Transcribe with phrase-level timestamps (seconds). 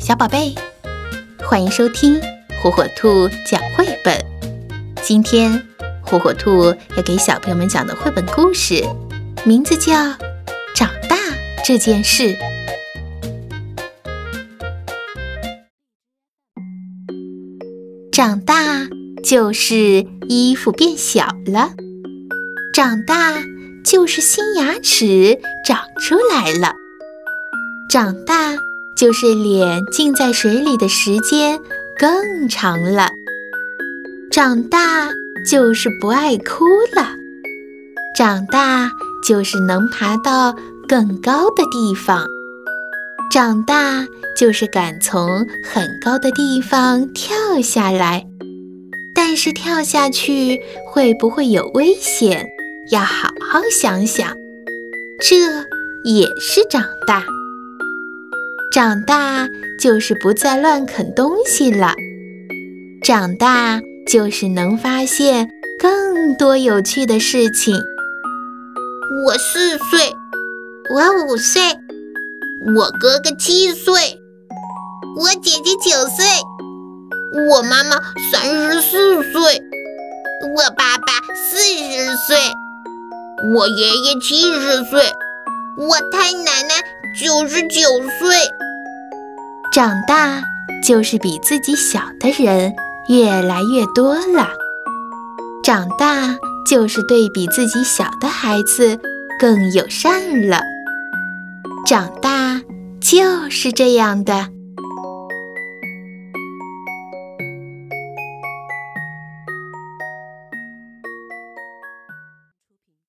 [0.00, 0.54] 小宝贝，
[1.46, 2.18] 欢迎收听
[2.62, 4.18] 火火兔讲绘本。
[5.02, 5.62] 今天
[6.00, 8.82] 火火兔要给小朋友们讲的绘本故事，
[9.44, 9.92] 名字叫
[10.74, 11.16] 《长大
[11.62, 12.34] 这件事》。
[18.10, 18.88] 长大
[19.22, 21.72] 就是衣服变小了，
[22.72, 23.34] 长大
[23.84, 26.72] 就是新牙齿长出来了，
[27.90, 28.56] 长大。
[29.00, 31.58] 就是脸浸在水里的时间
[31.98, 33.08] 更长了，
[34.30, 35.08] 长大
[35.50, 37.08] 就是不爱哭了，
[38.14, 38.90] 长大
[39.26, 40.54] 就是能爬到
[40.86, 42.26] 更高的地方，
[43.30, 48.26] 长大就是敢从很高的地方跳下来，
[49.14, 50.60] 但是跳下去
[50.92, 52.46] 会不会有危险？
[52.92, 54.36] 要好好想想，
[55.22, 55.36] 这
[56.04, 57.24] 也是长大。
[58.72, 59.48] 长大
[59.80, 61.92] 就是不再乱啃东西了，
[63.02, 67.74] 长大就是能发现更多有趣的事情。
[69.26, 70.14] 我四岁，
[70.94, 71.60] 我五岁，
[72.76, 74.20] 我哥哥七岁，
[75.16, 76.24] 我姐姐九岁，
[77.50, 77.96] 我妈妈
[78.30, 79.60] 三十四岁，
[80.54, 82.38] 我爸爸四十岁，
[83.52, 85.02] 我爷爷七十岁，
[85.76, 86.74] 我太奶奶
[87.20, 88.48] 九十九岁。
[89.82, 90.42] 长大
[90.84, 92.74] 就是比自己小的人
[93.08, 94.46] 越来越多了，
[95.64, 99.00] 长大就是对比自己小的孩子
[99.38, 100.60] 更友善了，
[101.86, 102.60] 长大
[103.00, 104.48] 就是这样的。